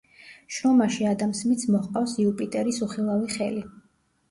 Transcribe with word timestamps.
შრომაში 0.53 1.05
ადამ 1.09 1.35
სმითს 1.41 1.69
მოჰყავს 1.77 2.17
„იუპიტერის 2.25 2.83
უხილავი 2.89 3.33
ხელი“. 3.39 3.65